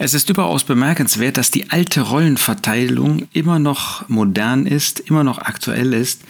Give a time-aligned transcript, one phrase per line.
[0.00, 5.92] Es ist überaus bemerkenswert, dass die alte Rollenverteilung immer noch modern ist, immer noch aktuell
[5.92, 6.22] ist,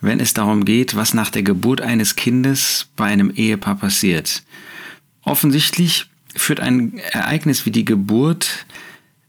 [0.00, 4.44] wenn es darum geht, was nach der Geburt eines Kindes bei einem Ehepaar passiert.
[5.22, 8.64] Offensichtlich führt ein Ereignis wie die Geburt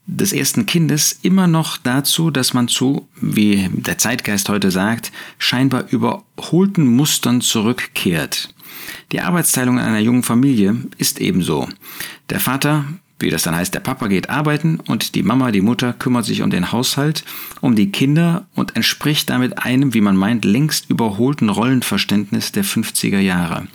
[0.06, 5.86] des ersten Kindes immer noch dazu, dass man zu, wie der Zeitgeist heute sagt, scheinbar
[5.90, 8.54] überholten Mustern zurückkehrt.
[9.12, 11.68] Die Arbeitsteilung in einer jungen Familie ist ebenso.
[12.30, 12.86] Der Vater
[13.20, 16.42] wie das dann heißt, der Papa geht arbeiten und die Mama, die Mutter kümmert sich
[16.44, 17.24] um den Haushalt,
[17.62, 23.20] um die Kinder und entspricht damit einem, wie man meint, längst überholten Rollenverständnis der 50er
[23.20, 23.68] Jahre.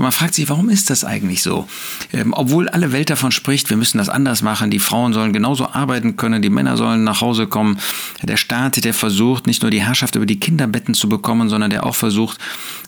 [0.00, 1.68] Und man fragt sich, warum ist das eigentlich so?
[2.14, 5.68] Ähm, obwohl alle Welt davon spricht, wir müssen das anders machen, die Frauen sollen genauso
[5.68, 7.78] arbeiten können, die Männer sollen nach Hause kommen.
[8.22, 11.84] Der Staat, der versucht, nicht nur die Herrschaft über die Kinderbetten zu bekommen, sondern der
[11.84, 12.38] auch versucht,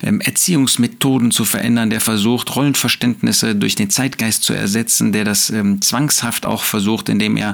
[0.03, 5.83] ähm, Erziehungsmethoden zu verändern, der versucht, Rollenverständnisse durch den Zeitgeist zu ersetzen, der das ähm,
[5.83, 7.53] zwangshaft auch versucht, indem er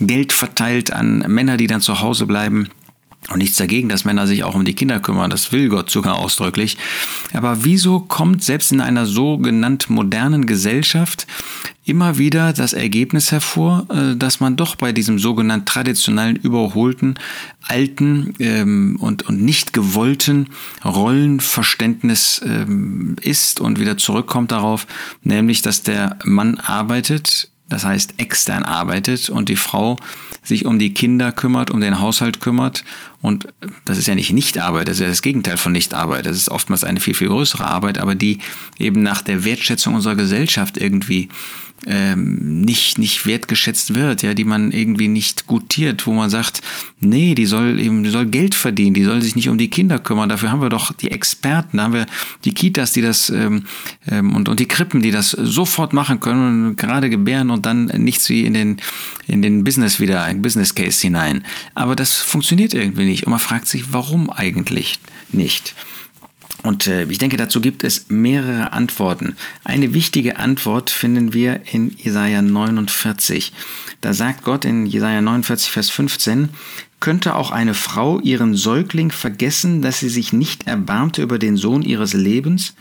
[0.00, 2.70] Geld verteilt an Männer, die dann zu Hause bleiben.
[3.28, 6.16] Und nichts dagegen, dass Männer sich auch um die Kinder kümmern, das will Gott sogar
[6.16, 6.76] ausdrücklich.
[7.32, 11.26] Aber wieso kommt selbst in einer sogenannt modernen Gesellschaft
[11.84, 17.18] immer wieder das Ergebnis hervor, äh, dass man doch bei diesem sogenannten traditionellen, überholten,
[17.62, 20.48] alten ähm, und, nicht gewollten
[20.84, 24.86] Rollenverständnis ähm, ist und wieder zurückkommt darauf,
[25.22, 29.96] nämlich dass der Mann arbeitet, das heißt extern arbeitet und die Frau
[30.42, 32.84] sich um die Kinder kümmert, um den Haushalt kümmert.
[33.26, 33.48] Und
[33.84, 36.26] das ist ja nicht Nichtarbeit, das ist ja das Gegenteil von Nichtarbeit.
[36.26, 38.38] Das ist oftmals eine viel, viel größere Arbeit, aber die
[38.78, 41.28] eben nach der Wertschätzung unserer Gesellschaft irgendwie
[41.84, 46.62] ähm, nicht, nicht wertgeschätzt wird, ja, die man irgendwie nicht gutiert, wo man sagt,
[47.00, 49.98] nee, die soll eben, die soll Geld verdienen, die soll sich nicht um die Kinder
[49.98, 50.28] kümmern.
[50.28, 52.06] Dafür haben wir doch die Experten, da haben wir
[52.44, 53.64] die Kitas, die das ähm,
[54.08, 57.86] ähm, und, und die Krippen, die das sofort machen können, und gerade gebären und dann
[57.86, 58.78] nichts wie in den,
[59.26, 61.44] in den Business wieder, ein Business Case hinein.
[61.74, 63.15] Aber das funktioniert irgendwie nicht.
[63.24, 64.98] Und man fragt sich, warum eigentlich
[65.30, 65.74] nicht?
[66.62, 69.36] Und äh, ich denke, dazu gibt es mehrere Antworten.
[69.62, 73.52] Eine wichtige Antwort finden wir in Jesaja 49.
[74.00, 76.48] Da sagt Gott in Jesaja 49, Vers 15,
[76.98, 81.82] könnte auch eine Frau ihren Säugling vergessen, dass sie sich nicht erbarmte über den Sohn
[81.82, 82.74] ihres Lebens?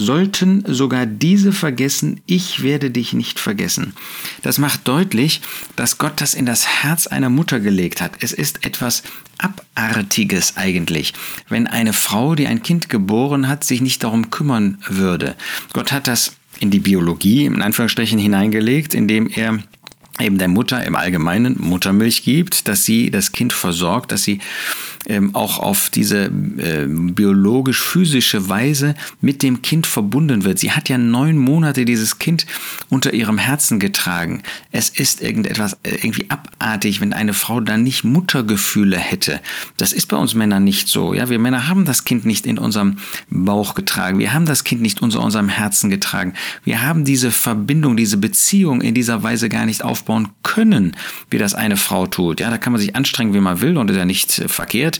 [0.00, 3.94] Sollten sogar diese vergessen, ich werde dich nicht vergessen.
[4.42, 5.40] Das macht deutlich,
[5.74, 8.12] dass Gott das in das Herz einer Mutter gelegt hat.
[8.20, 9.02] Es ist etwas
[9.38, 11.14] Abartiges eigentlich,
[11.48, 15.34] wenn eine Frau, die ein Kind geboren hat, sich nicht darum kümmern würde.
[15.72, 19.58] Gott hat das in die Biologie, in Anführungsstrichen, hineingelegt, indem er
[20.20, 24.40] eben der Mutter im Allgemeinen Muttermilch gibt, dass sie das Kind versorgt, dass sie
[25.08, 30.58] ähm, auch auf diese äh, biologisch-physische Weise mit dem Kind verbunden wird.
[30.58, 32.46] Sie hat ja neun Monate dieses Kind
[32.90, 34.42] unter ihrem Herzen getragen.
[34.70, 39.40] Es ist irgendetwas äh, irgendwie abartig, wenn eine Frau dann nicht Muttergefühle hätte.
[39.76, 41.14] Das ist bei uns Männern nicht so.
[41.14, 42.98] Ja, wir Männer haben das Kind nicht in unserem
[43.30, 44.18] Bauch getragen.
[44.18, 46.34] Wir haben das Kind nicht unter unserem Herzen getragen.
[46.64, 50.96] Wir haben diese Verbindung, diese Beziehung in dieser Weise gar nicht aufbauen können,
[51.30, 52.40] wie das eine Frau tut.
[52.40, 54.98] Ja, da kann man sich anstrengen, wie man will und ist ja nicht äh, verkehrt.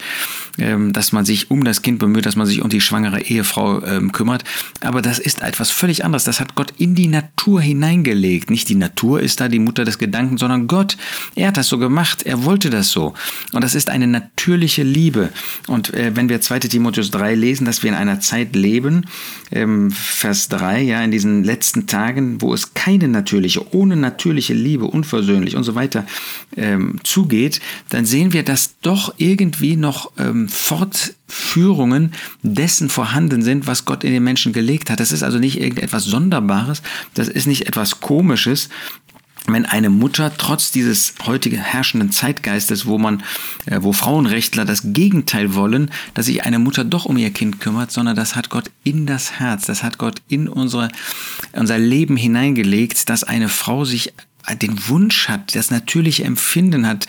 [0.58, 3.80] Ähm, dass man sich um das Kind bemüht, dass man sich um die schwangere Ehefrau
[3.84, 4.42] ähm, kümmert.
[4.80, 6.24] Aber das ist etwas völlig anderes.
[6.24, 8.50] Das hat Gott in die Natur hineingelegt.
[8.50, 10.96] Nicht die Natur ist da die Mutter des Gedanken, sondern Gott.
[11.36, 12.24] Er hat das so gemacht.
[12.24, 13.14] Er wollte das so.
[13.52, 15.30] Und das ist eine natürliche Liebe.
[15.68, 19.06] Und äh, wenn wir 2 Timotheus 3 lesen, dass wir in einer Zeit leben,
[19.52, 24.86] ähm, Vers 3, ja, in diesen letzten Tagen, wo es keine natürliche, ohne natürliche Liebe,
[24.98, 26.06] unversöhnlich und so weiter
[26.56, 33.84] ähm, zugeht, dann sehen wir, dass doch irgendwie noch ähm, Fortführungen dessen vorhanden sind, was
[33.84, 35.00] Gott in den Menschen gelegt hat.
[35.00, 36.82] Das ist also nicht irgendetwas Sonderbares,
[37.14, 38.68] das ist nicht etwas Komisches,
[39.52, 43.22] wenn eine Mutter trotz dieses heutige herrschenden Zeitgeistes, wo man,
[43.66, 47.90] äh, wo Frauenrechtler das Gegenteil wollen, dass sich eine Mutter doch um ihr Kind kümmert,
[47.90, 50.88] sondern das hat Gott in das Herz, das hat Gott in unsere,
[51.52, 54.12] unser Leben hineingelegt, dass eine Frau sich
[54.54, 57.06] den Wunsch hat, das natürliche Empfinden hat,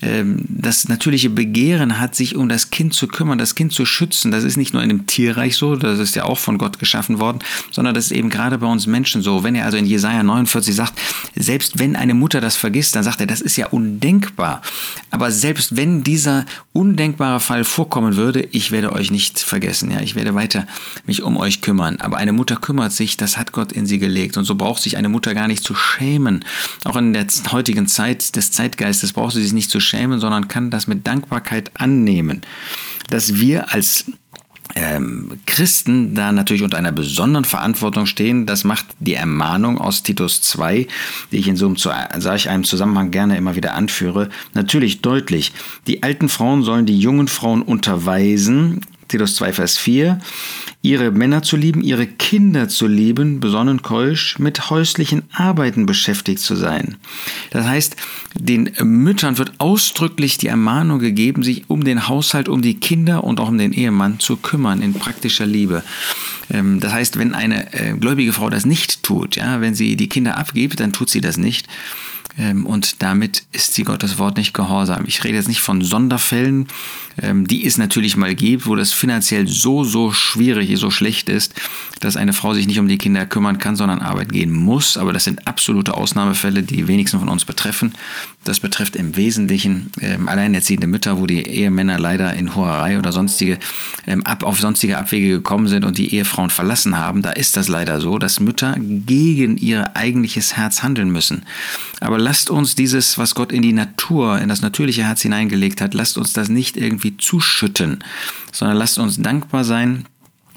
[0.00, 4.30] ähm, das natürliche Begehren hat, sich um das Kind zu kümmern, das Kind zu schützen.
[4.30, 7.20] Das ist nicht nur in dem Tierreich so, das ist ja auch von Gott geschaffen
[7.20, 7.40] worden,
[7.70, 9.44] sondern das ist eben gerade bei uns Menschen so.
[9.44, 10.98] Wenn er also in Jesaja 49 sagt,
[11.36, 14.62] selbst wenn eine Mutter das vergisst, dann sagt er, das ist ja undenkbar.
[15.10, 20.14] Aber selbst wenn dieser undenkbare Fall vorkommen würde, ich werde euch nicht vergessen, ja, ich
[20.14, 20.66] werde weiter
[21.06, 21.96] mich um euch kümmern.
[22.00, 24.36] Aber eine Mutter kümmert sich, das hat Gott in sie gelegt.
[24.36, 26.44] Und so braucht sich eine Mutter gar nicht zu schämen,
[26.84, 30.70] auch in der heutigen Zeit des Zeitgeistes braucht sie sich nicht zu schämen, sondern kann
[30.70, 32.42] das mit Dankbarkeit annehmen,
[33.08, 34.06] dass wir als
[34.74, 38.46] ähm, Christen da natürlich unter einer besonderen Verantwortung stehen.
[38.46, 40.86] Das macht die Ermahnung aus Titus 2,
[41.30, 45.52] die ich in so einem, sage ich, einem Zusammenhang gerne immer wieder anführe, natürlich deutlich.
[45.86, 48.80] Die alten Frauen sollen die jungen Frauen unterweisen,
[49.12, 50.20] Titus 2, Vers 4,
[50.80, 56.56] ihre Männer zu lieben, ihre Kinder zu lieben, besonnen keusch, mit häuslichen Arbeiten beschäftigt zu
[56.56, 56.96] sein.
[57.50, 57.96] Das heißt,
[58.34, 63.38] den Müttern wird ausdrücklich die Ermahnung gegeben, sich um den Haushalt, um die Kinder und
[63.38, 65.84] auch um den Ehemann zu kümmern in praktischer Liebe.
[66.50, 70.08] Ähm, das heißt, wenn eine äh, gläubige Frau das nicht tut, ja, wenn sie die
[70.08, 71.68] Kinder abgibt, dann tut sie das nicht.
[72.38, 75.04] Ähm, und damit ist sie Gottes Wort nicht gehorsam.
[75.06, 76.68] Ich rede jetzt nicht von Sonderfällen,
[77.20, 81.54] ähm, die es natürlich mal gibt, wo das finanziell so, so schwierig, so schlecht ist,
[82.00, 84.96] dass eine Frau sich nicht um die Kinder kümmern kann, sondern arbeiten gehen muss.
[84.96, 87.92] Aber das sind absolute Ausnahmefälle, die wenigsten von uns betreffen.
[88.44, 93.58] Das betrifft im Wesentlichen ähm, alleinerziehende Mütter, wo die Ehemänner leider in Hoherei oder sonstige
[94.24, 97.22] auf sonstige Abwege gekommen sind und die Ehefrauen verlassen haben.
[97.22, 101.44] Da ist das leider so, dass Mütter gegen ihr eigentliches Herz handeln müssen.
[102.00, 105.94] Aber lasst uns dieses, was Gott in die Natur, in das natürliche Herz hineingelegt hat,
[105.94, 108.02] lasst uns das nicht irgendwie zuschütten,
[108.52, 110.06] sondern lasst uns dankbar sein,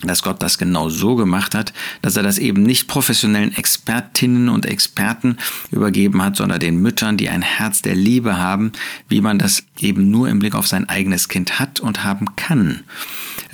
[0.04, 4.66] dass Gott das genau so gemacht hat, dass er das eben nicht professionellen Expertinnen und
[4.66, 5.38] Experten
[5.72, 8.74] übergeben hat, sondern den Müttern, die ein Herz der Liebe haben,
[9.08, 12.84] wie man das eben nur im Blick auf sein eigenes Kind hat und haben kann.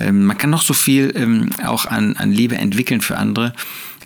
[0.00, 3.52] Ähm, man kann noch so viel ähm, auch an, an Liebe entwickeln für andere.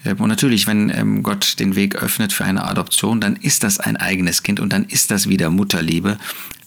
[0.07, 3.81] Ähm, und natürlich, wenn ähm, Gott den Weg öffnet für eine Adoption, dann ist das
[3.81, 6.19] ein eigenes Kind und dann ist das wieder Mutterliebe.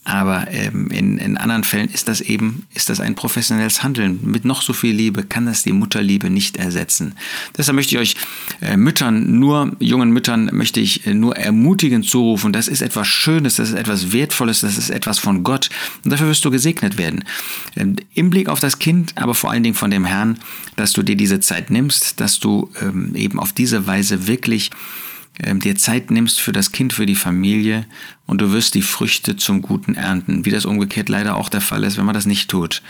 [0.10, 4.20] Aber ähm, in, in anderen Fällen ist das eben, ist das ein professionelles Handeln.
[4.24, 7.14] Mit noch so viel Liebe kann das die Mutterliebe nicht ersetzen.
[7.56, 8.16] Deshalb möchte ich euch
[8.60, 12.52] äh, Müttern, nur jungen Müttern, möchte ich äh, nur ermutigend zurufen.
[12.52, 15.70] Das ist etwas Schönes, das ist etwas Wertvolles, das ist etwas von Gott.
[16.04, 17.24] Und dafür wirst du gesegnet werden.
[17.76, 20.40] Ähm, Im Blick auf das Kind, aber vor allen Dingen von dem Herrn,
[20.76, 24.72] dass du dir diese Zeit nimmst, dass du ähm, eben auf diese Weise wirklich
[25.40, 27.86] dir Zeit nimmst für das Kind, für die Familie
[28.26, 31.84] und du wirst die Früchte zum Guten ernten, wie das umgekehrt leider auch der Fall
[31.84, 32.82] ist, wenn man das nicht tut.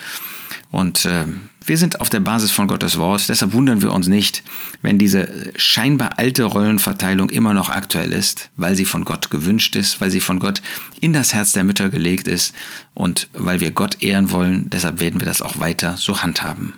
[0.72, 1.26] Und äh,
[1.66, 4.44] wir sind auf der Basis von Gottes Wort, deshalb wundern wir uns nicht,
[4.82, 10.02] wenn diese scheinbar alte Rollenverteilung immer noch aktuell ist, weil sie von Gott gewünscht ist,
[10.02, 10.62] weil sie von Gott
[11.02, 12.54] in das Herz der Mütter gelegt ist
[12.94, 16.74] und weil wir Gott ehren wollen, deshalb werden wir das auch weiter so handhaben.